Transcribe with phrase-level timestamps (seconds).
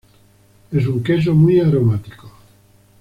[0.71, 2.31] Es un queso muy aromático.